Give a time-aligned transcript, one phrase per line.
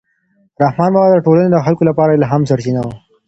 [0.63, 2.87] رحمان بابا د ټولنې د خلکو لپاره د الهام سرچینه و.